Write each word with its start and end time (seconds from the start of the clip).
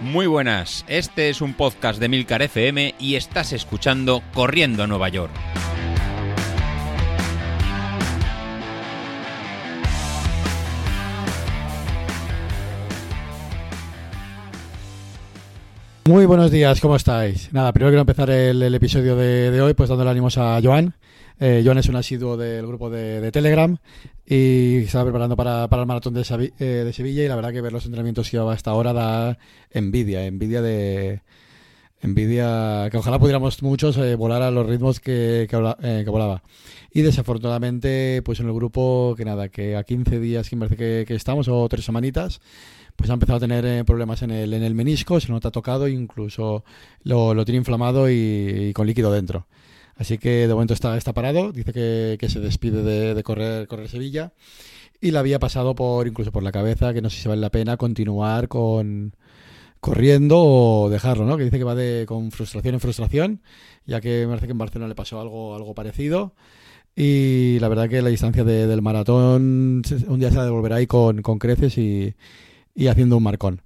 Muy 0.00 0.28
buenas, 0.28 0.84
este 0.86 1.28
es 1.28 1.40
un 1.40 1.54
podcast 1.54 1.98
de 1.98 2.08
Milcar 2.08 2.40
FM 2.40 2.94
y 3.00 3.16
estás 3.16 3.52
escuchando 3.52 4.22
Corriendo 4.32 4.84
a 4.84 4.86
Nueva 4.86 5.08
York. 5.08 5.32
Muy 16.06 16.26
buenos 16.26 16.52
días, 16.52 16.80
¿cómo 16.80 16.94
estáis? 16.94 17.52
Nada, 17.52 17.72
primero 17.72 17.90
quiero 17.90 18.02
empezar 18.02 18.30
el, 18.30 18.72
episodio 18.72 19.16
de, 19.16 19.60
hoy 19.60 19.74
pues 19.74 19.88
dándole 19.88 20.10
ánimos 20.10 20.38
a 20.38 20.60
Joan. 20.62 20.94
Eh, 21.40 21.64
es 21.64 21.88
un 21.88 21.96
asiduo 21.96 22.36
del 22.36 22.66
grupo 22.66 22.90
de, 22.90 23.30
Telegram 23.30 23.76
y 24.26 24.78
está 24.78 25.02
preparando 25.04 25.36
para, 25.36 25.64
el 25.64 25.86
maratón 25.86 26.16
eh, 26.16 26.64
de, 26.64 26.92
Sevilla 26.92 27.24
y 27.24 27.28
la 27.28 27.36
verdad 27.36 27.52
que 27.52 27.60
ver 27.60 27.72
los 27.72 27.84
entrenamientos 27.84 28.28
que 28.28 28.36
lleva 28.36 28.52
hasta 28.52 28.70
ahora 28.70 28.92
da 28.92 29.38
envidia, 29.70 30.26
envidia 30.26 30.62
de... 30.62 31.22
Envidia 32.00 32.86
que 32.92 32.96
ojalá 32.96 33.18
pudiéramos 33.18 33.60
muchos 33.60 33.96
eh, 33.96 34.14
volar 34.14 34.42
a 34.42 34.52
los 34.52 34.64
ritmos 34.64 35.00
que, 35.00 35.48
que, 35.50 36.04
que, 36.04 36.10
volaba. 36.10 36.44
Y 36.92 37.02
desafortunadamente, 37.02 38.22
pues 38.24 38.38
en 38.38 38.46
el 38.46 38.52
grupo, 38.52 39.14
que 39.16 39.24
nada, 39.24 39.48
que 39.48 39.74
a 39.74 39.82
15 39.82 40.20
días 40.20 40.48
que 40.48 40.56
parece 40.56 41.04
que, 41.04 41.14
estamos, 41.14 41.48
o 41.48 41.68
tres 41.68 41.84
semanitas, 41.84 42.40
pues 42.98 43.10
ha 43.10 43.14
empezado 43.14 43.36
a 43.36 43.40
tener 43.40 43.64
eh, 43.64 43.84
problemas 43.84 44.22
en 44.22 44.30
el, 44.30 44.54
en 44.54 44.62
el 44.62 44.74
menisco, 44.74 45.20
se 45.20 45.30
nota 45.30 45.50
tocado, 45.50 45.86
incluso 45.86 46.64
lo, 47.04 47.44
tiene 47.44 47.58
inflamado 47.58 48.10
y, 48.10 48.72
con 48.74 48.86
líquido 48.86 49.12
dentro. 49.12 49.46
Así 49.98 50.16
que 50.16 50.46
de 50.46 50.54
momento 50.54 50.74
está, 50.74 50.96
está 50.96 51.12
parado, 51.12 51.52
dice 51.52 51.72
que, 51.72 52.16
que 52.18 52.28
se 52.28 52.40
despide 52.40 52.82
de, 52.82 53.14
de, 53.14 53.22
correr, 53.22 53.66
correr 53.66 53.88
Sevilla 53.88 54.32
y 55.00 55.10
le 55.10 55.18
había 55.18 55.38
pasado 55.38 55.74
por 55.74 56.06
incluso 56.06 56.32
por 56.32 56.42
la 56.42 56.52
cabeza 56.52 56.94
que 56.94 57.02
no 57.02 57.10
sé 57.10 57.20
si 57.20 57.28
vale 57.28 57.40
la 57.40 57.50
pena 57.50 57.76
continuar 57.76 58.48
con 58.48 59.14
corriendo 59.80 60.38
o 60.40 60.90
dejarlo, 60.90 61.24
¿no? 61.24 61.36
Que 61.36 61.44
dice 61.44 61.58
que 61.58 61.64
va 61.64 61.74
de 61.74 62.04
con 62.06 62.30
frustración 62.30 62.74
en 62.74 62.80
frustración, 62.80 63.42
ya 63.86 64.00
que 64.00 64.22
me 64.22 64.28
parece 64.28 64.46
que 64.46 64.52
en 64.52 64.58
Barcelona 64.58 64.88
le 64.88 64.94
pasó 64.94 65.20
algo, 65.20 65.54
algo 65.54 65.74
parecido. 65.74 66.34
Y 66.96 67.58
la 67.60 67.68
verdad 67.68 67.88
que 67.88 68.02
la 68.02 68.08
distancia 68.08 68.42
de, 68.42 68.66
del 68.66 68.82
maratón 68.82 69.82
un 70.08 70.18
día 70.20 70.32
se 70.32 70.40
devolverá 70.40 70.76
ahí 70.76 70.86
con, 70.88 71.22
con 71.22 71.38
creces 71.38 71.78
y, 71.78 72.14
y 72.74 72.88
haciendo 72.88 73.16
un 73.16 73.22
marcón. 73.22 73.62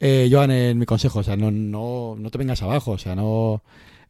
Eh, 0.00 0.28
Joan, 0.30 0.50
en 0.50 0.78
mi 0.78 0.86
consejo, 0.86 1.20
o 1.20 1.22
sea, 1.22 1.36
no, 1.36 1.50
no, 1.50 2.14
no 2.18 2.30
te 2.30 2.38
vengas 2.38 2.62
abajo, 2.62 2.92
o 2.92 2.98
sea, 2.98 3.14
no, 3.14 3.62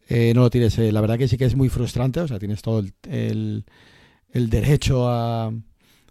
eh, 0.09 0.33
no 0.35 0.43
lo 0.43 0.51
tires. 0.51 0.79
Eh, 0.79 0.93
la 0.93 1.01
verdad 1.01 1.19
que 1.19 1.29
sí 1.29 1.39
que 1.39 1.45
es 1.45 1.57
muy 1.57 1.69
frustrante, 1.69 2.21
o 2.21 2.29
sea, 2.29 2.39
tienes 2.39 2.63
todo 2.63 2.81
el, 2.81 3.65
el, 4.33 4.51
derecho 4.51 5.09
a, 5.09 5.53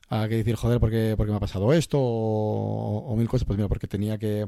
a 0.09 0.27
que 0.27 0.38
decir, 0.38 0.55
joder, 0.55 0.80
¿por 0.80 0.89
qué, 0.89 1.16
por 1.16 1.25
qué 1.25 1.31
me 1.31 1.38
ha 1.38 1.41
pasado 1.41 1.73
esto? 1.73 1.99
O, 1.99 3.05
o, 3.08 3.16
mil 3.16 3.27
cosas, 3.27 3.45
pues 3.45 3.58
mira, 3.58 3.69
porque 3.69 3.88
tenía 3.88 4.17
que, 4.17 4.47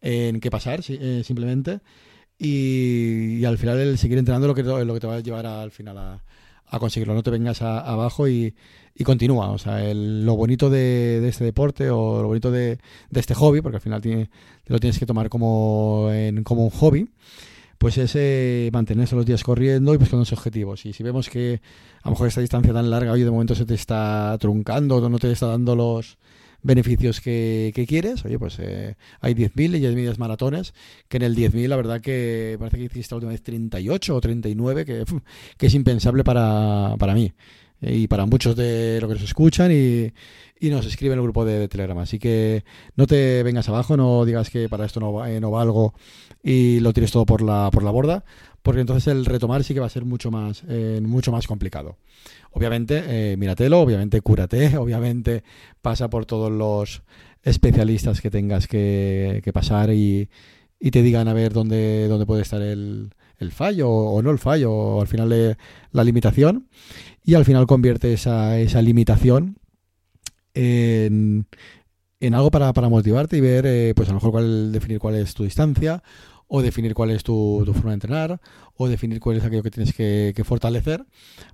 en 0.00 0.40
que 0.40 0.50
pasar, 0.50 0.80
eh, 0.88 1.22
simplemente. 1.24 1.80
Y, 2.38 3.38
y, 3.40 3.44
al 3.44 3.58
final 3.58 3.78
el 3.78 3.98
seguir 3.98 4.18
entrenando 4.18 4.48
lo 4.48 4.54
que, 4.54 4.62
lo 4.62 4.94
que 4.94 5.00
te 5.00 5.06
va 5.06 5.16
a 5.16 5.20
llevar 5.20 5.46
al 5.46 5.70
final 5.70 5.98
a, 5.98 6.24
a 6.66 6.78
conseguirlo. 6.78 7.14
No 7.14 7.22
te 7.22 7.30
vengas 7.30 7.62
abajo 7.62 8.28
y, 8.28 8.54
y, 8.94 9.04
continúa. 9.04 9.50
O 9.50 9.58
sea, 9.58 9.84
el, 9.84 10.24
lo 10.24 10.36
bonito 10.36 10.70
de, 10.70 11.20
de, 11.20 11.28
este 11.28 11.44
deporte 11.44 11.90
o 11.90 12.22
lo 12.22 12.28
bonito 12.28 12.50
de, 12.50 12.78
de 13.10 13.20
este 13.20 13.34
hobby, 13.34 13.60
porque 13.60 13.76
al 13.76 13.82
final 13.82 14.00
tiene, 14.00 14.30
te 14.64 14.72
lo 14.72 14.78
tienes 14.78 14.98
que 14.98 15.06
tomar 15.06 15.28
como, 15.28 16.08
en, 16.12 16.42
como 16.44 16.64
un 16.64 16.70
hobby, 16.70 17.08
pues 17.80 17.96
es 17.96 18.12
eh, 18.14 18.68
mantenerse 18.74 19.16
los 19.16 19.24
días 19.24 19.42
corriendo 19.42 19.94
y 19.94 19.96
pues 19.96 20.10
con 20.10 20.18
los 20.18 20.30
objetivos. 20.34 20.84
Y 20.84 20.92
si 20.92 21.02
vemos 21.02 21.30
que 21.30 21.62
a 22.02 22.08
lo 22.08 22.10
mejor 22.10 22.28
esta 22.28 22.42
distancia 22.42 22.74
tan 22.74 22.90
larga 22.90 23.12
hoy 23.12 23.22
de 23.22 23.30
momento 23.30 23.54
se 23.54 23.64
te 23.64 23.72
está 23.72 24.36
truncando 24.38 24.96
o 24.96 25.08
no 25.08 25.18
te 25.18 25.32
está 25.32 25.46
dando 25.46 25.74
los 25.74 26.18
beneficios 26.62 27.22
que, 27.22 27.72
que 27.74 27.86
quieres, 27.86 28.22
oye, 28.26 28.38
pues 28.38 28.58
eh, 28.58 28.96
hay 29.22 29.32
10.000 29.32 29.78
y 29.78 29.80
10.000 29.80 30.18
maratones, 30.18 30.74
que 31.08 31.16
en 31.16 31.22
el 31.22 31.34
10.000 31.34 31.68
la 31.68 31.76
verdad 31.76 32.02
que 32.02 32.56
parece 32.58 32.76
que 32.76 32.84
hiciste 32.84 33.14
la 33.14 33.16
última 33.16 33.32
vez 33.32 33.42
38 33.42 34.14
o 34.14 34.20
39, 34.20 34.84
que, 34.84 35.04
que 35.56 35.66
es 35.66 35.72
impensable 35.72 36.22
para, 36.22 36.96
para 36.98 37.14
mí 37.14 37.32
y 37.82 38.06
para 38.08 38.26
muchos 38.26 38.56
de 38.56 38.98
los 39.00 39.08
que 39.08 39.14
nos 39.14 39.24
escuchan 39.24 39.72
y, 39.72 40.12
y 40.60 40.70
nos 40.70 40.86
escriben 40.86 41.14
en 41.14 41.20
el 41.20 41.24
grupo 41.24 41.44
de, 41.44 41.58
de, 41.58 41.68
Telegram. 41.68 41.98
Así 41.98 42.18
que 42.18 42.64
no 42.94 43.06
te 43.06 43.42
vengas 43.42 43.68
abajo, 43.68 43.96
no 43.96 44.24
digas 44.24 44.50
que 44.50 44.68
para 44.68 44.84
esto 44.84 45.00
no, 45.00 45.24
eh, 45.26 45.40
no 45.40 45.50
valgo 45.50 45.94
y 46.42 46.80
lo 46.80 46.92
tires 46.92 47.10
todo 47.10 47.24
por 47.24 47.40
la, 47.40 47.70
por 47.72 47.82
la 47.82 47.90
borda, 47.90 48.24
porque 48.62 48.82
entonces 48.82 49.06
el 49.12 49.24
retomar 49.24 49.64
sí 49.64 49.72
que 49.72 49.80
va 49.80 49.86
a 49.86 49.90
ser 49.90 50.04
mucho 50.04 50.30
más, 50.30 50.62
eh, 50.68 51.00
mucho 51.02 51.32
más 51.32 51.46
complicado. 51.46 51.96
Obviamente, 52.52 53.02
eh, 53.06 53.36
míratelo, 53.36 53.80
obviamente 53.80 54.20
cúrate, 54.20 54.76
obviamente 54.76 55.42
pasa 55.80 56.10
por 56.10 56.26
todos 56.26 56.52
los 56.52 57.02
especialistas 57.42 58.20
que 58.20 58.30
tengas 58.30 58.66
que, 58.66 59.40
que 59.42 59.52
pasar 59.52 59.90
y, 59.90 60.28
y, 60.78 60.90
te 60.90 61.02
digan 61.02 61.26
a 61.26 61.32
ver 61.32 61.54
dónde, 61.54 62.06
dónde 62.06 62.26
puede 62.26 62.42
estar 62.42 62.60
el, 62.60 63.14
el 63.40 63.52
fallo 63.52 63.90
o 63.90 64.22
no 64.22 64.30
el 64.30 64.38
fallo, 64.38 64.72
o 64.72 65.00
al 65.00 65.08
final 65.08 65.56
la 65.92 66.04
limitación, 66.04 66.68
y 67.24 67.34
al 67.34 67.44
final 67.44 67.66
convierte 67.66 68.12
esa, 68.12 68.58
esa 68.58 68.82
limitación 68.82 69.58
en, 70.54 71.46
en 72.20 72.34
algo 72.34 72.50
para, 72.50 72.72
para, 72.72 72.88
motivarte 72.88 73.36
y 73.36 73.40
ver, 73.40 73.66
eh, 73.66 73.92
pues 73.96 74.08
a 74.08 74.12
lo 74.12 74.16
mejor 74.16 74.30
cuál, 74.30 74.72
definir 74.72 74.98
cuál 74.98 75.16
es 75.16 75.34
tu 75.34 75.44
distancia, 75.44 76.02
o 76.48 76.62
definir 76.62 76.94
cuál 76.94 77.10
es 77.10 77.22
tu, 77.22 77.62
forma 77.74 77.90
de 77.90 77.94
entrenar, 77.94 78.40
o 78.74 78.88
definir 78.88 79.20
cuál 79.20 79.36
es 79.36 79.44
aquello 79.44 79.62
que 79.62 79.70
tienes 79.70 79.94
que, 79.94 80.32
que 80.34 80.44
fortalecer 80.44 81.04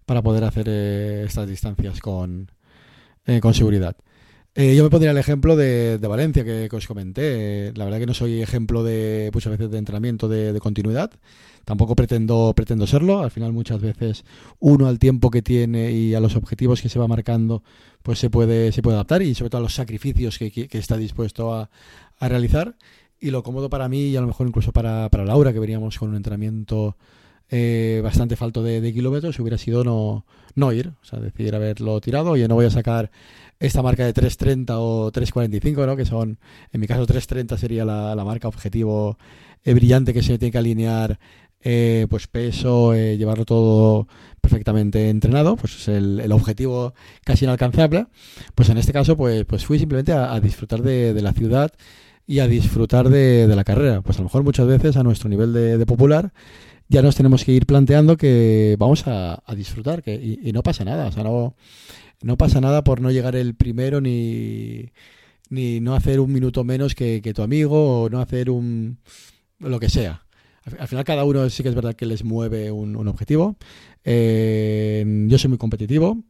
para 0.06 0.22
poder 0.22 0.44
hacer 0.44 0.66
eh, 0.68 1.24
estas 1.26 1.48
distancias 1.48 2.00
con, 2.00 2.50
eh, 3.26 3.40
con 3.40 3.54
seguridad. 3.54 3.96
Eh, 4.58 4.74
yo 4.74 4.84
me 4.84 4.88
pondría 4.88 5.10
el 5.10 5.18
ejemplo 5.18 5.54
de, 5.54 5.98
Valencia 5.98 6.42
que, 6.42 6.66
os 6.72 6.86
comenté. 6.86 7.74
La 7.74 7.84
verdad 7.84 7.98
que 7.98 8.06
no 8.06 8.14
soy 8.14 8.40
ejemplo 8.40 8.82
de 8.82 9.30
muchas 9.34 9.50
veces 9.50 9.70
de 9.70 9.76
entrenamiento 9.76 10.28
de, 10.28 10.58
continuidad. 10.60 11.10
Tampoco 11.66 11.94
pretendo, 11.94 12.54
pretendo 12.56 12.86
serlo. 12.86 13.20
Al 13.20 13.30
final 13.30 13.52
muchas 13.52 13.82
veces 13.82 14.24
uno 14.58 14.86
al 14.88 14.98
tiempo 14.98 15.30
que 15.30 15.42
tiene 15.42 15.92
y 15.92 16.14
a 16.14 16.20
los 16.20 16.36
objetivos 16.36 16.80
que 16.80 16.88
se 16.88 16.98
va 16.98 17.06
marcando, 17.06 17.62
pues 18.02 18.18
se 18.18 18.30
puede, 18.30 18.72
se 18.72 18.80
puede 18.80 18.94
adaptar 18.96 19.20
y 19.20 19.34
sobre 19.34 19.50
todo 19.50 19.58
a 19.58 19.62
los 19.62 19.74
sacrificios 19.74 20.38
que 20.38 20.68
está 20.72 20.96
dispuesto 20.96 21.52
a, 21.52 21.68
a, 22.18 22.28
realizar. 22.28 22.76
Y 23.20 23.32
lo 23.32 23.42
cómodo 23.42 23.68
para 23.68 23.90
mí 23.90 24.04
y 24.04 24.16
a 24.16 24.22
lo 24.22 24.26
mejor 24.26 24.48
incluso 24.48 24.72
para, 24.72 25.10
para 25.10 25.26
Laura, 25.26 25.52
que 25.52 25.60
veníamos 25.60 25.98
con 25.98 26.08
un 26.10 26.16
entrenamiento 26.16 26.96
eh, 27.50 28.00
bastante 28.02 28.36
falto 28.36 28.62
de, 28.62 28.92
kilómetros, 28.92 29.38
hubiera 29.38 29.58
sido 29.58 29.84
no, 29.84 30.26
no 30.54 30.72
ir. 30.72 30.88
O 31.00 31.04
sea, 31.04 31.20
decidir 31.20 31.54
haberlo 31.54 32.00
tirado. 32.00 32.30
Oye, 32.32 32.48
no 32.48 32.54
voy 32.54 32.66
a 32.66 32.70
sacar 32.70 33.10
esta 33.58 33.82
marca 33.82 34.04
de 34.04 34.14
3.30 34.14 34.74
o 34.78 35.10
3.45, 35.12 35.86
¿no? 35.86 35.96
que 35.96 36.04
son, 36.04 36.38
en 36.72 36.80
mi 36.80 36.86
caso 36.86 37.06
3.30 37.06 37.56
sería 37.56 37.84
la, 37.84 38.14
la, 38.14 38.24
marca 38.24 38.48
objetivo 38.48 39.18
eh, 39.64 39.74
brillante 39.74 40.12
que 40.12 40.22
se 40.22 40.38
tiene 40.38 40.52
que 40.52 40.58
alinear 40.58 41.18
eh, 41.62 42.06
pues 42.08 42.28
peso, 42.28 42.94
eh, 42.94 43.16
llevarlo 43.16 43.44
todo 43.44 44.06
perfectamente 44.40 45.10
entrenado, 45.10 45.56
pues 45.56 45.74
es 45.74 45.88
el, 45.88 46.30
objetivo 46.30 46.94
casi 47.24 47.44
inalcanzable. 47.44 48.06
Pues 48.54 48.68
en 48.68 48.78
este 48.78 48.92
caso, 48.92 49.16
pues, 49.16 49.44
pues 49.46 49.66
fui 49.66 49.78
simplemente 49.78 50.12
a, 50.12 50.38
disfrutar 50.38 50.82
de, 50.82 51.20
la 51.20 51.32
ciudad 51.32 51.72
y 52.26 52.38
a 52.38 52.46
disfrutar 52.46 53.08
de, 53.08 53.48
la 53.48 53.64
carrera. 53.64 54.02
Pues 54.02 54.18
a 54.18 54.20
lo 54.20 54.24
mejor 54.24 54.44
muchas 54.44 54.66
veces 54.66 54.96
a 54.96 55.02
nuestro 55.02 55.28
nivel 55.28 55.52
de 55.52 55.86
popular 55.86 56.32
ya 56.88 57.02
nos 57.02 57.16
tenemos 57.16 57.44
que 57.44 57.52
ir 57.52 57.66
planteando 57.66 58.16
que 58.16 58.76
vamos 58.78 59.04
a, 59.06 59.42
disfrutar 59.56 60.02
que, 60.02 60.14
y, 60.14 60.52
no 60.52 60.62
pasa 60.62 60.84
nada. 60.84 61.06
O 61.06 61.12
sea, 61.12 61.24
no, 61.24 62.36
pasa 62.36 62.60
nada 62.60 62.84
por 62.84 63.00
no 63.00 63.10
llegar 63.10 63.34
el 63.36 63.54
primero 63.54 64.00
ni, 64.00 64.90
ni 65.50 65.80
no 65.80 65.94
hacer 65.94 66.20
un 66.20 66.32
minuto 66.32 66.64
menos 66.64 66.94
que, 66.94 67.20
tu 67.34 67.42
amigo 67.42 68.02
o 68.02 68.08
no 68.08 68.20
hacer 68.20 68.50
un 68.50 68.98
lo 69.58 69.80
que 69.80 69.88
sea. 69.88 70.24
Al, 70.64 70.76
al, 70.80 70.88
final 70.88 71.04
cada 71.04 71.24
uno 71.24 71.48
sí 71.50 71.62
que 71.62 71.68
es 71.68 71.74
verdad 71.74 71.94
que 71.94 72.06
les 72.06 72.24
mueve 72.24 72.70
un, 72.70 73.08
objetivo. 73.08 73.56
Eh, 74.04 75.04
yo 75.28 75.38
soy 75.38 75.48
muy 75.48 75.58
competitivo. 75.58 76.22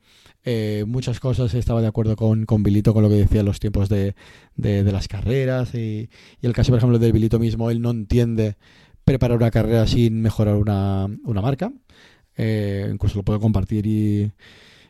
Eh, 0.49 0.85
muchas 0.87 1.19
cosas 1.19 1.53
estaba 1.55 1.83
de 1.83 1.89
acuerdo 1.89 2.15
con, 2.15 2.47
con 2.47 2.63
Bilito, 2.63 2.95
con 2.95 3.03
lo 3.03 3.09
que 3.09 3.17
decía 3.17 3.43
los 3.43 3.59
tiempos 3.59 3.89
de, 3.89 4.15
de, 4.55 4.85
de 4.85 4.93
las 4.93 5.09
carreras 5.09 5.75
y, 5.75 6.09
y, 6.41 6.47
el 6.47 6.53
caso, 6.53 6.71
por 6.71 6.79
ejemplo, 6.79 7.01
del 7.01 7.13
Bilito 7.13 7.41
mismo, 7.41 7.69
él 7.69 7.83
no 7.83 7.91
entiende 7.91 8.57
preparar 9.07 9.39
una 9.39 9.53
carrera 9.53 9.87
sin 9.87 10.21
mejorar 10.21 10.57
una, 10.57 11.07
una 11.25 11.41
marca. 11.41 11.73
Eh, 12.37 12.91
incluso 12.93 13.17
lo 13.17 13.23
puedo 13.23 13.41
compartir 13.41 13.87
y, 13.87 14.33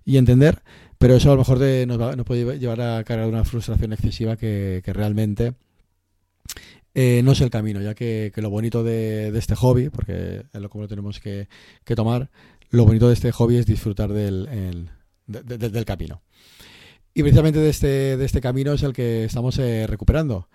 entender, 0.06 0.62
pero 0.98 1.14
eso 1.14 1.30
a 1.30 1.34
lo 1.34 1.38
mejor 1.38 1.58
nos, 1.86 2.00
va, 2.00 2.16
nos, 2.16 2.24
puede 2.24 2.58
llevar 2.58 2.80
a 2.80 3.04
cargar 3.04 3.28
una 3.28 3.44
frustración 3.44 3.92
excesiva 3.92 4.36
que, 4.36 4.82
realmente 4.86 5.52
eh, 6.94 7.20
no 7.22 7.32
es 7.32 7.40
el 7.42 7.50
camino, 7.50 7.82
ya 7.82 7.94
que, 7.94 8.32
lo 8.36 8.50
bonito 8.50 8.82
de, 8.82 9.36
este 9.36 9.54
hobby, 9.54 9.90
porque 9.90 10.44
es 10.52 10.60
lo 10.60 10.70
como 10.70 10.82
lo 10.82 10.88
tenemos 10.88 11.20
que, 11.20 11.46
tomar, 11.94 12.30
lo 12.70 12.86
bonito 12.86 13.08
de 13.08 13.14
este 13.14 13.32
hobby 13.32 13.58
es 13.58 13.66
disfrutar 13.66 14.12
del, 14.12 14.48
el, 14.48 14.90
de, 15.26 15.58
de, 15.58 15.68
del 15.68 15.84
camino. 15.84 16.22
Y 17.12 17.22
precisamente 17.22 17.58
de 17.58 17.70
este, 17.70 18.16
de 18.16 18.24
este 18.24 18.40
camino 18.40 18.72
es 18.72 18.82
el 18.82 18.92
que 18.92 19.24
estamos 19.24 19.58
eh, 19.58 19.86
recuperando. 19.86 20.48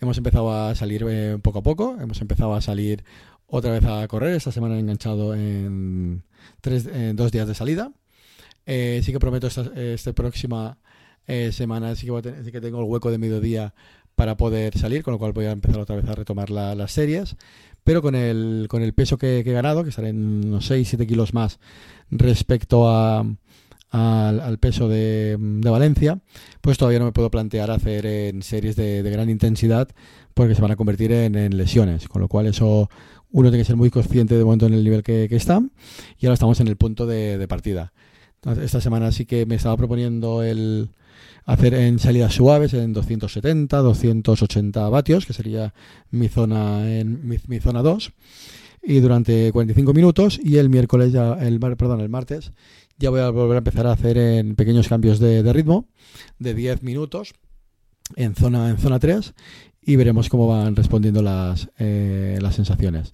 Hemos 0.00 0.18
empezado 0.18 0.52
a 0.52 0.74
salir 0.74 1.04
eh, 1.08 1.38
poco 1.40 1.60
a 1.60 1.62
poco, 1.62 1.96
hemos 2.00 2.20
empezado 2.20 2.54
a 2.54 2.60
salir 2.60 3.04
otra 3.46 3.72
vez 3.72 3.84
a 3.84 4.06
correr. 4.08 4.34
Esta 4.34 4.52
semana 4.52 4.76
he 4.76 4.80
enganchado 4.80 5.34
en, 5.34 6.22
tres, 6.60 6.86
en 6.86 7.16
dos 7.16 7.32
días 7.32 7.48
de 7.48 7.54
salida. 7.54 7.92
Eh, 8.66 9.00
sí 9.04 9.12
que 9.12 9.20
prometo 9.20 9.46
esta, 9.46 9.62
esta 9.74 10.12
próxima 10.12 10.78
eh, 11.26 11.50
semana, 11.52 11.94
sí 11.94 12.06
que, 12.06 12.22
tener, 12.22 12.44
sí 12.44 12.52
que, 12.52 12.60
tengo 12.60 12.80
el 12.80 12.84
hueco 12.84 13.10
de 13.10 13.18
mediodía 13.18 13.74
para 14.14 14.36
poder 14.36 14.76
salir, 14.78 15.02
con 15.02 15.12
lo 15.12 15.18
cual 15.18 15.32
voy 15.32 15.46
a 15.46 15.52
empezar 15.52 15.80
otra 15.80 15.96
vez 15.96 16.06
a 16.06 16.14
retomar 16.14 16.50
las 16.50 16.90
series, 16.92 17.36
pero 17.84 18.02
con 18.02 18.14
el, 18.14 18.66
con 18.68 18.82
el 18.82 18.92
peso 18.92 19.18
que, 19.18 19.40
he 19.40 19.42
ganado, 19.42 19.82
que 19.82 19.90
estaré 19.90 20.08
en 20.08 20.46
unos 20.46 20.70
6-7 20.70 21.06
kilos 21.06 21.34
más 21.34 21.58
respecto 22.10 22.88
a, 22.88 23.24
al, 23.90 24.58
peso 24.58 24.88
de, 24.88 25.36
Valencia, 25.38 26.20
pues 26.60 26.78
todavía 26.78 26.98
no 26.98 27.06
me 27.06 27.12
puedo 27.12 27.30
plantear 27.30 27.70
hacer 27.70 28.06
en 28.06 28.42
series 28.42 28.76
de, 28.76 29.02
gran 29.02 29.30
intensidad 29.30 29.88
porque 30.34 30.54
se 30.54 30.62
van 30.62 30.72
a 30.72 30.76
convertir 30.76 31.12
en, 31.12 31.56
lesiones, 31.56 32.08
con 32.08 32.20
lo 32.22 32.28
cual 32.28 32.46
eso 32.46 32.88
uno 33.30 33.48
tiene 33.48 33.62
que 33.62 33.66
ser 33.66 33.76
muy 33.76 33.90
consciente 33.90 34.36
de 34.36 34.44
momento 34.44 34.66
en 34.66 34.74
el 34.74 34.84
nivel 34.84 35.02
que, 35.02 35.28
está 35.30 35.62
y 36.18 36.26
ahora 36.26 36.34
estamos 36.34 36.60
en 36.60 36.68
el 36.68 36.76
punto 36.76 37.06
de, 37.06 37.44
partida. 37.48 37.92
esta 38.60 38.80
semana 38.80 39.12
sí 39.12 39.26
que 39.26 39.46
me 39.46 39.54
estaba 39.54 39.76
proponiendo 39.76 40.42
el 40.42 40.90
hacer 41.44 41.74
en 41.74 41.98
salidas 41.98 42.34
suaves 42.34 42.74
en 42.74 42.92
270, 42.92 43.78
280 43.78 44.88
vatios, 44.88 45.26
que 45.26 45.32
sería 45.32 45.72
mi 46.10 46.28
zona 46.28 46.98
en 46.98 47.26
mi, 47.26 47.60
zona 47.60 47.82
2 47.82 48.12
y 48.82 49.00
durante 49.00 49.52
45 49.52 49.94
minutos 49.94 50.38
y 50.42 50.58
el 50.58 50.68
miércoles 50.68 51.12
ya 51.12 51.34
el 51.34 51.58
perdón, 51.58 52.00
el 52.00 52.08
martes 52.08 52.52
ya 52.98 53.10
voy 53.10 53.20
a 53.20 53.30
volver 53.30 53.56
a 53.56 53.58
empezar 53.58 53.86
a 53.86 53.92
hacer 53.92 54.16
en 54.18 54.56
pequeños 54.56 54.88
cambios 54.88 55.18
de, 55.18 55.52
ritmo 55.52 55.88
de 56.38 56.54
10 56.54 56.82
minutos 56.82 57.34
en 58.14 58.34
zona, 58.34 58.70
en 58.70 58.78
zona 58.78 58.98
3 58.98 59.34
y 59.82 59.96
veremos 59.96 60.28
cómo 60.28 60.48
van 60.48 60.74
respondiendo 60.74 61.22
las, 61.22 61.70
eh, 61.78 62.38
las 62.40 62.54
sensaciones. 62.54 63.12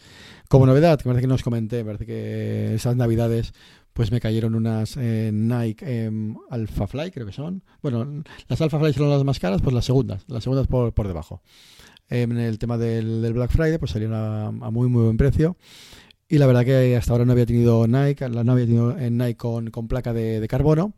Como 0.48 0.66
novedad, 0.66 0.98
que 0.98 1.04
parece 1.04 1.22
que 1.22 1.26
nos 1.26 1.42
comenté, 1.42 1.84
parece 1.84 2.06
que 2.06 2.74
esas 2.74 2.96
navidades 2.96 3.52
pues 3.92 4.10
me 4.10 4.20
cayeron 4.20 4.54
unas 4.54 4.96
eh, 4.96 5.30
Nike 5.32 5.84
eh, 5.86 6.10
Alpha 6.50 6.86
Fly, 6.86 7.10
creo 7.10 7.26
que 7.26 7.32
son. 7.32 7.62
Bueno, 7.82 8.22
las 8.48 8.60
Alpha 8.60 8.78
Fly 8.78 8.92
son 8.92 9.10
las 9.10 9.24
más 9.24 9.38
caras, 9.38 9.60
pues 9.60 9.74
las 9.74 9.84
segundas, 9.84 10.24
las 10.28 10.44
segundas 10.44 10.66
por, 10.66 10.94
por 10.94 11.08
debajo. 11.08 11.42
en 12.08 12.38
el 12.38 12.58
tema 12.58 12.78
del, 12.78 13.32
Black 13.32 13.50
Friday, 13.50 13.78
pues 13.78 13.90
salieron 13.90 14.14
a, 14.14 14.46
a 14.46 14.70
muy, 14.70 14.88
muy 14.88 15.04
buen 15.04 15.16
precio. 15.16 15.56
Y 16.32 16.38
la 16.38 16.46
verdad 16.46 16.64
que 16.64 16.96
hasta 16.96 17.12
ahora 17.12 17.26
no 17.26 17.32
había 17.32 17.44
tenido 17.44 17.86
Nike, 17.86 18.26
no 18.30 18.52
había 18.52 18.64
tenido 18.64 18.98
en 18.98 19.18
Nike 19.18 19.36
con, 19.36 19.70
placa 19.86 20.14
de, 20.14 20.48
carbono. 20.48 20.94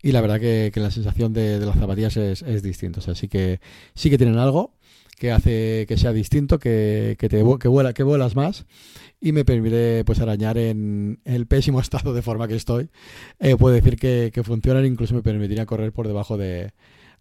Y 0.00 0.12
la 0.12 0.22
verdad 0.22 0.40
que, 0.40 0.72
la 0.76 0.90
sensación 0.90 1.34
de, 1.34 1.60
las 1.60 1.76
zapatillas 1.76 2.16
es, 2.16 2.40
es 2.40 2.62
distinta. 2.62 3.00
O 3.00 3.02
sea, 3.02 3.14
sí 3.14 3.28
que, 3.28 3.60
sí 3.94 4.08
que 4.08 4.16
tienen 4.16 4.38
algo 4.38 4.72
que 5.18 5.30
hace 5.30 5.84
que 5.86 5.98
sea 5.98 6.14
distinto, 6.14 6.58
que, 6.58 7.16
que, 7.18 7.28
te, 7.28 7.44
que, 7.60 7.68
vuela, 7.68 7.92
que 7.92 8.02
vuelas 8.02 8.34
más 8.34 8.64
y 9.20 9.32
me 9.32 9.44
permite 9.44 10.06
pues 10.06 10.20
arañar 10.20 10.56
en 10.56 11.20
el 11.26 11.46
pésimo 11.46 11.78
estado 11.82 12.14
de 12.14 12.22
forma 12.22 12.48
que 12.48 12.56
estoy. 12.56 12.88
Eh, 13.40 13.56
puedo 13.58 13.74
decir 13.74 13.96
que, 13.96 14.30
que 14.32 14.42
funcionan, 14.42 14.86
incluso 14.86 15.14
me 15.14 15.20
permitiría 15.20 15.66
correr 15.66 15.92
por 15.92 16.08
debajo 16.08 16.38
de, 16.38 16.72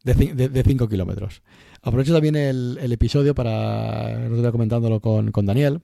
de 0.05 0.63
5 0.65 0.87
kilómetros. 0.87 1.41
Aprovecho 1.83 2.13
también 2.13 2.35
el, 2.35 2.91
episodio 2.91 3.33
para, 3.33 4.29
no 4.29 4.51
comentándolo 4.51 4.99
con, 4.99 5.31
Daniel, 5.45 5.81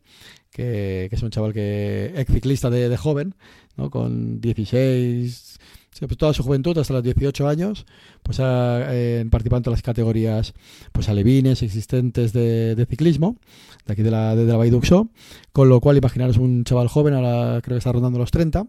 que, 0.51 1.09
es 1.11 1.23
un 1.23 1.31
chaval 1.31 1.53
que 1.53 2.13
ex 2.15 2.31
ciclista 2.31 2.69
de, 2.69 2.87
de 2.87 2.97
joven, 2.97 3.33
¿no? 3.77 3.89
con 3.89 4.39
16, 4.39 5.59
pues 6.05 6.17
toda 6.17 6.33
su 6.33 6.43
juventud, 6.43 6.77
hasta 6.77 6.93
los 6.93 7.03
18 7.03 7.47
años, 7.47 7.85
pues 8.21 8.37
eh, 8.39 9.25
participado 9.31 9.63
en 9.65 9.71
las 9.71 9.81
categorías 9.81 10.53
pues 10.91 11.09
alevines 11.09 11.63
existentes 11.63 12.33
de, 12.33 12.75
de, 12.75 12.85
ciclismo, 12.85 13.37
de 13.85 13.93
aquí 13.93 14.03
de 14.03 14.11
la, 14.11 14.35
de, 14.35 14.45
la 14.45 14.57
Baiduxo, 14.57 15.09
con 15.51 15.69
lo 15.69 15.81
cual 15.81 15.97
imaginaros 15.97 16.37
un 16.37 16.63
chaval 16.63 16.87
joven, 16.87 17.15
ahora 17.15 17.61
creo 17.63 17.75
que 17.75 17.79
está 17.79 17.91
rondando 17.91 18.19
los 18.19 18.31
30, 18.31 18.67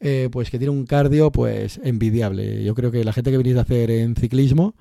eh, 0.00 0.28
pues 0.30 0.50
que 0.50 0.58
tiene 0.58 0.72
un 0.72 0.84
cardio 0.84 1.30
pues 1.30 1.80
envidiable. 1.82 2.62
Yo 2.64 2.74
creo 2.74 2.90
que 2.90 3.04
la 3.04 3.12
gente 3.12 3.30
que 3.30 3.38
venís 3.38 3.56
a 3.56 3.62
hacer 3.62 3.90
en 3.90 4.16
ciclismo, 4.16 4.74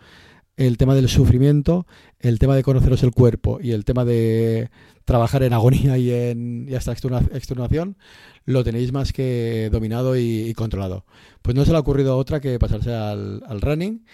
el 0.58 0.78
tema 0.78 0.96
del 0.96 1.10
sufrimiento, 1.10 1.86
el 2.20 2.40
tema 2.40 2.56
de 2.56 2.64
conoceros 2.64 3.04
el 3.04 3.12
cuerpo 3.12 3.60
y 3.62 3.72
el 3.72 3.86
tema 3.86 4.06
de 4.06 4.70
trabajar 5.06 5.44
en 5.44 5.54
agonía 5.54 5.98
y, 5.98 6.12
en, 6.12 6.68
y 6.70 6.76
hasta 6.76 6.92
extenuación, 6.92 7.98
lo 8.46 8.64
tenéis 8.64 8.92
más 8.92 9.14
que 9.14 9.70
dominado 9.72 10.16
y, 10.18 10.54
controlado. 10.54 11.06
Pues 11.42 11.56
no 11.56 11.66
se 11.66 11.72
le 11.72 11.78
ha 11.78 11.82
ocurrido 11.82 12.18
otra 12.18 12.40
que 12.40 12.60
pasarse 12.60 12.94
al, 12.94 13.62
running 13.62 14.06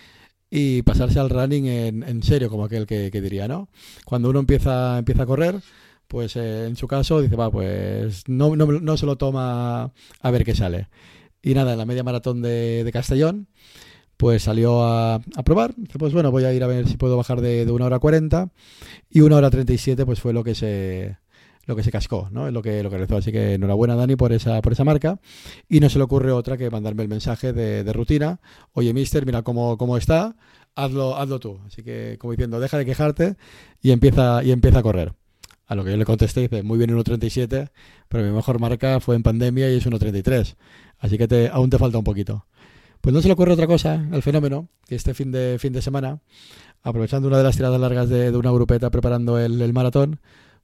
y 0.50 0.82
pasarse 0.84 1.20
al 1.20 1.30
running 1.30 1.66
en, 1.68 2.24
serio, 2.24 2.50
como 2.50 2.66
aquel 2.66 2.86
que, 2.86 3.10
diría, 3.12 3.48
¿no? 3.48 3.70
Cuando 4.06 4.30
uno 4.30 4.40
empieza, 4.40 4.98
empieza 5.00 5.24
a 5.24 5.28
correr, 5.28 5.62
pues 6.08 6.36
eh, 6.36 6.66
en 6.68 6.78
su 6.78 6.88
caso 6.88 7.22
dice, 7.22 7.36
va, 7.36 7.52
pues 7.52 8.24
no, 8.28 8.56
no, 8.56 8.66
no, 8.66 8.98
se 8.98 9.06
lo 9.06 9.18
toma 9.18 9.92
a 10.22 10.32
ver 10.32 10.46
qué 10.46 10.56
sale. 10.56 10.88
Y 11.42 11.54
nada, 11.54 11.74
en 11.74 11.78
la 11.78 11.86
media 11.86 12.04
maratón 12.04 12.42
de 12.42 12.90
Castellón, 12.94 13.48
pues 14.18 14.44
salió 14.44 14.84
a, 14.84 15.16
a, 15.16 15.44
probar. 15.44 15.74
Pues 15.98 16.14
bueno, 16.14 16.32
voy 16.32 16.44
a 16.44 16.54
ir 16.54 16.64
a 16.64 16.68
ver 16.68 16.88
si 16.88 16.98
puedo 16.98 17.16
bajar 17.16 17.42
de, 17.42 17.66
de 17.66 17.72
una 17.72 17.86
hora 17.86 18.00
40 18.00 18.50
y 19.10 19.22
una 19.22 19.38
hora 19.38 19.50
37 19.50 20.06
pues 20.06 20.20
fue 20.20 20.34
lo 20.34 20.44
que 20.44 20.56
se 20.56 21.18
lo 21.66 21.76
que 21.76 21.84
se 21.84 21.92
cascó, 21.92 22.30
¿no? 22.32 22.48
Es 22.48 22.54
lo 22.54 22.62
que 22.62 22.82
lo 22.82 22.90
que 22.90 22.98
realizó. 22.98 23.18
Así 23.18 23.32
que 23.32 23.56
enhorabuena 23.56 23.96
Dani 23.96 24.16
por 24.16 24.34
esa 24.34 24.62
por 24.62 24.74
esa 24.74 24.84
marca 24.84 25.20
y 25.70 25.80
no 25.80 25.90
se 25.90 25.98
le 26.00 26.06
ocurre 26.06 26.32
otra 26.32 26.58
que 26.58 26.70
mandarme 26.70 27.04
el 27.04 27.10
mensaje 27.10 27.54
de, 27.54 27.84
de 27.84 27.94
rutina. 27.94 28.40
Oye, 28.74 28.94
mister, 28.94 29.26
mira 29.26 29.44
cómo, 29.44 29.78
cómo 29.78 29.98
está, 29.98 30.36
hazlo 30.76 31.18
hazlo 31.18 31.40
tú. 31.40 31.60
Así 31.68 31.84
que 31.84 32.18
como 32.20 32.32
diciendo, 32.32 32.60
deja 32.60 32.78
de 32.78 32.86
quejarte 32.86 33.36
y 33.82 33.92
empieza 33.92 34.44
y 34.44 34.52
empieza 34.52 34.80
a 34.80 34.84
correr. 34.84 35.14
A 35.68 35.76
lo 35.76 35.84
que 35.84 35.92
yo 35.92 35.98
le 35.98 36.06
contesté, 36.06 36.42
dice, 36.42 36.64
muy 36.64 36.78
bien 36.78 36.92
1.37, 36.92 37.72
pero 38.08 38.24
mi 38.24 38.32
mejor 38.32 38.58
marca 38.58 39.02
fue 39.02 39.18
en 39.18 39.24
pandemia 39.24 39.70
y 39.70 39.76
es 39.76 39.86
1.33. 39.86 40.56
Así 41.00 41.18
que 41.18 41.50
aún 41.52 41.70
te 41.70 41.78
falta 41.78 41.98
un 41.98 42.06
poquito. 42.06 42.46
Pues 43.02 43.14
no 43.14 43.22
se 43.22 43.28
le 43.28 43.34
ocurre 43.34 43.54
otra 43.54 43.68
cosa 43.68 44.08
al 44.12 44.22
fenómeno, 44.22 44.70
que 44.88 44.96
este 44.96 45.14
fin 45.14 45.32
de, 45.32 45.58
fin 45.60 45.74
de 45.74 45.82
semana, 45.82 46.20
aprovechando 46.84 47.28
una 47.28 47.38
de 47.38 47.44
las 47.44 47.56
tiradas 47.56 47.80
largas 47.80 48.10
de, 48.10 48.36
una 48.36 48.52
grupeta 48.52 48.90
preparando 48.90 49.40
el, 49.40 49.74
maratón, 49.74 50.20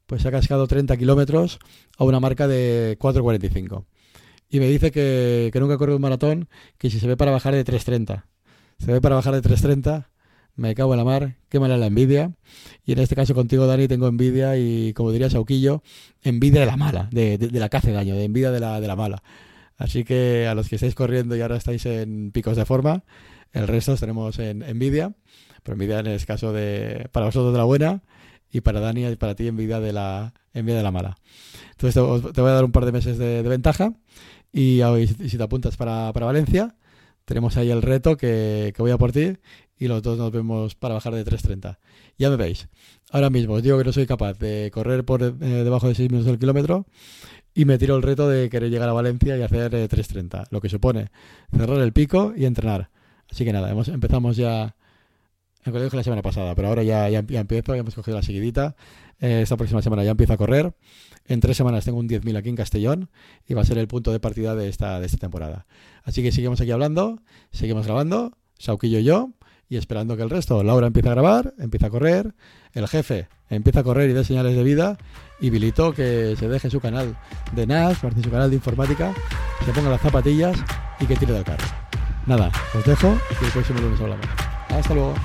pues 0.06 0.22
se 0.22 0.28
ha 0.28 0.32
cascado 0.32 0.68
30 0.68 0.98
kilómetros 0.98 1.60
a 1.98 2.04
una 2.04 2.20
marca 2.20 2.48
de 2.48 2.98
4.45. 3.00 3.86
Y 4.50 4.60
me 4.60 4.68
dice 4.68 4.92
que, 4.92 5.50
que 5.52 5.60
nunca 5.60 5.78
corre 5.78 5.96
un 5.96 6.02
maratón, 6.02 6.48
que 6.78 6.90
si 6.90 7.00
se 7.00 7.08
ve 7.08 7.18
para 7.18 7.32
bajar 7.32 7.56
de 7.56 7.66
3.30. 7.66 8.24
Se 8.80 8.92
ve 8.92 9.02
para 9.02 9.16
bajar 9.16 9.34
de 9.34 9.42
3.30, 9.42 10.06
me 10.56 10.76
cago 10.76 10.94
en 10.94 10.98
la 10.98 11.04
mar, 11.04 11.38
qué 11.50 11.60
mala 11.60 11.78
la 11.78 11.88
envidia. 11.88 12.34
Y 12.86 12.94
en 12.94 13.00
este 13.00 13.16
caso 13.16 13.34
contigo, 13.34 13.66
Dani, 13.66 13.88
tengo 13.88 14.08
envidia 14.08 14.58
y, 14.58 14.94
como 14.94 15.12
diría 15.12 15.30
Sauquillo, 15.30 15.82
envidia 16.22 16.62
de 16.62 16.68
la 16.68 16.78
mala, 16.78 17.10
de, 17.12 17.38
de, 17.38 17.48
de 17.48 17.60
la 17.60 17.70
que 17.70 17.78
hace 17.78 17.92
daño, 17.92 18.16
de 18.16 18.26
envidia 18.26 18.52
de 18.52 18.60
la, 18.60 18.80
de 18.80 18.88
la 18.88 18.96
mala. 18.96 19.24
Así 19.78 20.04
que 20.04 20.48
a 20.48 20.56
los 20.56 20.70
que 20.70 20.76
estáis 20.76 20.96
corriendo 20.96 21.36
y 21.36 21.42
ahora 21.42 21.58
estáis 21.58 21.86
en 21.86 22.32
picos 22.32 22.56
de 22.58 22.66
forma, 22.66 23.04
el 23.52 23.68
resto 23.68 23.96
tenemos 23.96 24.40
en 24.40 24.64
envidia, 24.64 25.14
pero 25.64 25.74
envidia 25.74 26.00
en 26.00 26.08
el 26.08 26.26
caso 26.26 26.54
de 26.54 27.08
para 27.12 27.28
vosotros 27.28 27.54
de 27.54 27.58
la 27.58 27.66
buena 27.66 28.02
y 28.52 28.62
para 28.62 28.80
Dani 28.80 29.08
y 29.08 29.16
para 29.16 29.36
ti 29.36 29.48
envidia 29.48 29.80
de 29.80 29.94
la 29.94 30.34
envidia 30.54 30.78
de 30.78 30.84
la 30.84 30.92
mala. 30.92 31.18
Entonces 31.72 31.96
te, 32.34 32.42
voy 32.42 32.52
a 32.52 32.54
dar 32.54 32.64
un 32.64 32.72
par 32.72 32.86
de 32.86 32.92
meses 32.92 33.18
de, 33.18 33.42
ventaja 33.42 33.94
y, 34.52 34.82
si 35.28 35.38
te 35.38 35.44
apuntas 35.44 35.76
para, 35.76 36.12
Valencia, 36.12 36.76
tenemos 37.26 37.58
ahí 37.58 37.72
el 37.72 37.82
reto 37.82 38.16
que, 38.16 38.74
voy 38.78 38.92
a 38.92 38.98
por 38.98 39.12
ti 39.12 39.38
y 39.78 39.88
los 39.88 40.04
dos 40.04 40.18
nos 40.18 40.32
vemos 40.32 40.76
para 40.76 40.94
bajar 40.94 41.16
de 41.16 41.26
3.30. 41.26 41.78
Ya 42.18 42.30
me 42.30 42.36
veis. 42.36 42.68
Ahora 43.12 43.32
mismo 43.32 43.56
os 43.56 43.64
digo 43.64 43.78
que 43.78 43.84
no 43.84 43.92
soy 43.92 44.06
capaz 44.06 44.38
de 44.38 44.70
correr 44.72 45.04
por 45.04 45.24
eh, 45.24 45.32
debajo 45.32 45.88
de 45.88 45.96
6 45.96 46.12
minutos 46.12 46.28
del 46.28 46.40
kilómetro 46.40 46.86
y 47.54 47.66
me 47.66 47.78
tiro 47.78 47.96
el 47.96 48.02
reto 48.02 48.28
de 48.28 48.50
querer 48.50 48.70
llegar 48.70 48.90
a 48.90 48.94
Valencia 48.94 49.38
y 49.38 49.42
hacer 49.42 49.72
3.30, 49.72 50.42
eh, 50.42 50.46
lo 50.50 50.62
que 50.62 50.70
supone 50.70 51.10
cerrar 51.56 51.80
el 51.80 51.94
pico 51.94 52.34
y 52.36 52.46
entrenar. 52.46 52.90
Así 53.30 53.46
que 53.46 53.54
nada, 53.54 53.70
hemos, 53.70 53.88
empezamos 53.88 54.38
ya, 54.38 54.76
en 55.66 55.74
dije 55.74 55.96
la 55.96 56.04
semana 56.04 56.22
pasada, 56.22 56.56
pero 56.56 56.68
ahora 56.68 56.84
ya, 56.84 57.10
ya, 57.10 57.20
empiezo, 57.20 57.74
ya 57.74 57.82
hemos 57.82 57.96
cogido 57.96 58.18
la 58.18 58.24
seguidita. 58.24 58.76
Eh, 59.20 59.42
esta 59.44 59.56
próxima 59.56 59.82
semana 59.82 60.04
ya 60.04 60.12
empiezo 60.12 60.34
a 60.34 60.38
correr. 60.38 60.74
En 61.26 61.40
tres 61.40 61.56
semanas 61.56 61.86
tengo 61.86 62.00
un 62.00 62.10
10.000 62.10 62.38
aquí 62.38 62.50
en 62.50 62.56
Castellón 62.56 63.10
y 63.48 63.54
va 63.54 63.62
a 63.62 63.66
ser 63.66 63.78
el 63.78 63.88
punto 63.88 64.12
de 64.12 64.20
partida 64.20 64.56
de 64.56 64.68
esta, 64.68 65.00
de 65.00 65.06
esta 65.06 65.18
temporada. 65.18 65.66
Así 66.04 66.22
que 66.22 66.32
seguimos 66.32 66.60
aquí 66.60 66.72
hablando, 66.72 67.22
seguimos 67.52 67.86
grabando, 67.86 68.38
Sauquillo 68.58 69.00
y 69.00 69.06
yo, 69.06 69.32
y 69.74 69.78
esperando 69.78 70.16
que 70.16 70.22
el 70.22 70.30
resto, 70.30 70.64
Laura 70.64 70.86
empieza 70.86 71.10
a 71.10 71.16
grabar, 71.16 71.56
empieza 71.58 71.88
a 71.88 71.90
correr, 71.90 72.36
el 72.74 72.88
jefe 72.88 73.28
empieza 73.50 73.80
a 73.80 73.84
correr 73.84 74.08
y 74.08 74.14
da 74.14 74.24
señales 74.24 74.56
de 74.56 74.62
vida, 74.62 75.00
y 75.42 75.50
Bilito 75.50 75.94
que 75.94 76.36
se 76.38 76.48
deje 76.48 76.70
su 76.70 76.80
canal 76.80 77.18
de 77.54 77.66
NAS, 77.66 77.98
su 77.98 78.30
canal 78.30 78.52
de 78.52 78.58
informática, 78.58 79.12
se 79.66 79.72
ponga 79.72 79.90
las 79.90 80.00
zapatillas 80.00 80.56
y 81.00 81.08
que 81.08 81.16
tire 81.16 81.34
del 81.34 81.44
carro. 81.44 81.66
Nada, 82.28 82.52
os 82.78 82.86
dejo 82.86 83.18
y 83.42 83.46
el 83.46 83.52
próximo 83.52 83.82
lunes 83.82 84.00
hablamos. 84.00 84.28
Hasta 84.70 84.94
luego. 84.94 85.16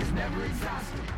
Is 0.00 0.10
never 0.12 0.44
exhausted. 0.44 1.13